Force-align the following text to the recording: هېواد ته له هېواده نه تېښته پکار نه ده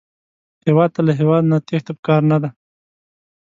هېواد 0.67 0.89
ته 0.95 1.01
له 1.07 1.11
هېواده 1.19 1.45
نه 1.51 1.57
تېښته 1.67 1.91
پکار 1.97 2.21
نه 2.31 2.37
ده 2.41 2.49